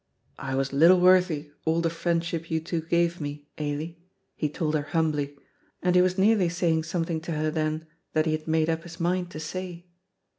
[0.39, 4.01] "I was little worthy all the friendship you two gave me, Ailie,"
[4.35, 5.37] he told her humbly,
[5.83, 8.99] and he was nearly saying something to her then that he had made up his
[8.99, 9.85] mind to say.